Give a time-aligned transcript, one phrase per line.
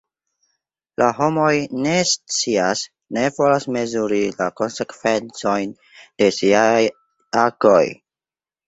[1.01, 1.51] La homoj
[1.87, 2.81] ne scias,
[3.19, 6.77] ne volas mezuri la konsekvencojn de siaj
[7.47, 7.81] agoj.